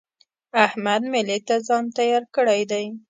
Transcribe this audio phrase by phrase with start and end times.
[0.65, 2.85] احمد مېلې ته ځان تيار کړی دی.